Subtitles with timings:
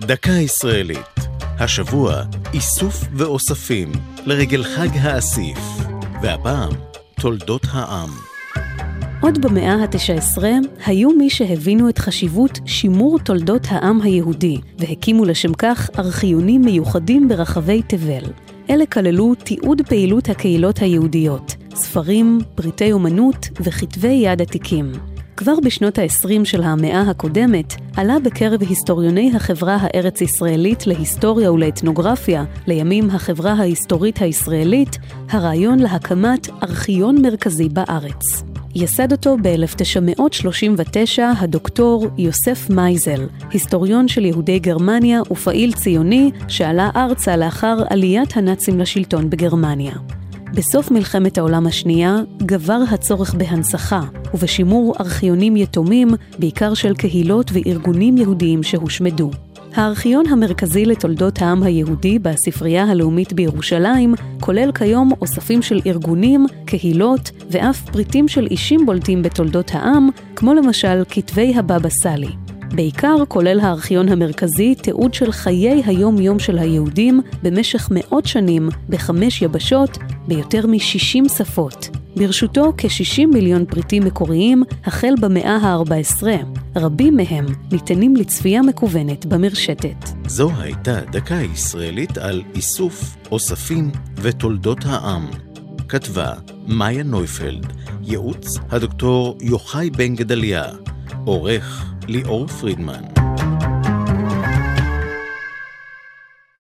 [0.00, 1.28] דקה ישראלית.
[1.58, 2.22] השבוע
[2.54, 3.92] איסוף ואוספים
[4.26, 5.58] לרגל חג האסיף,
[6.22, 6.70] והפעם
[7.20, 8.08] תולדות העם.
[9.20, 10.42] עוד במאה ה-19
[10.86, 17.82] היו מי שהבינו את חשיבות שימור תולדות העם היהודי, והקימו לשם כך ארכיונים מיוחדים ברחבי
[17.82, 18.24] תבל.
[18.70, 24.92] אלה כללו תיעוד פעילות הקהילות היהודיות, ספרים, פריטי אומנות וכתבי יד עתיקים.
[25.36, 33.52] כבר בשנות ה-20 של המאה הקודמת עלה בקרב היסטוריוני החברה הארץ-ישראלית להיסטוריה ולאתנוגרפיה, לימים החברה
[33.52, 34.98] ההיסטורית הישראלית,
[35.30, 38.42] הרעיון להקמת ארכיון מרכזי בארץ.
[38.74, 47.78] יסד אותו ב-1939 הדוקטור יוסף מייזל, היסטוריון של יהודי גרמניה ופעיל ציוני שעלה ארצה לאחר
[47.90, 49.94] עליית הנאצים לשלטון בגרמניה.
[50.54, 54.00] בסוף מלחמת העולם השנייה גבר הצורך בהנצחה
[54.34, 56.08] ובשימור ארכיונים יתומים,
[56.38, 59.30] בעיקר של קהילות וארגונים יהודיים שהושמדו.
[59.74, 67.90] הארכיון המרכזי לתולדות העם היהודי בספרייה הלאומית בירושלים כולל כיום אוספים של ארגונים, קהילות ואף
[67.90, 72.49] פריטים של אישים בולטים בתולדות העם, כמו למשל כתבי הבבא סאלי.
[72.74, 79.98] בעיקר כולל הארכיון המרכזי תיעוד של חיי היום-יום של היהודים במשך מאות שנים בחמש יבשות
[80.28, 81.88] ביותר מ-60 שפות.
[82.16, 86.22] ברשותו כ-60 מיליון פריטים מקוריים החל במאה ה-14.
[86.76, 90.08] רבים מהם ניתנים לצפייה מקוונת במרשתת.
[90.26, 95.26] זו הייתה דקה ישראלית על איסוף, אוספים ותולדות העם.
[95.88, 96.32] כתבה
[96.66, 97.66] מאיה נויפלד,
[98.02, 100.64] ייעוץ הדוקטור יוחאי בן גדליה,
[101.24, 103.03] עורך ליאור פרידמן.